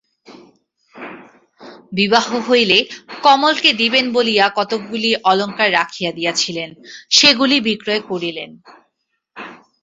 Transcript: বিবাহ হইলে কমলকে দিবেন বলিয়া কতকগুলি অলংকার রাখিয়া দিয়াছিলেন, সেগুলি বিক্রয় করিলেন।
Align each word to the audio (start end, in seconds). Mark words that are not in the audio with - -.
বিবাহ 1.91 2.27
হইলে 2.47 2.77
কমলকে 3.23 3.69
দিবেন 3.73 4.05
বলিয়া 4.13 4.45
কতকগুলি 4.57 5.09
অলংকার 5.23 5.69
রাখিয়া 5.71 6.11
দিয়াছিলেন, 6.11 6.69
সেগুলি 7.11 7.57
বিক্রয় 7.67 8.01
করিলেন। 8.09 8.49